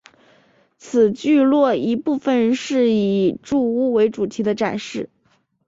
[0.79, 5.11] 此聚落一部份是以住屋为主题的展示。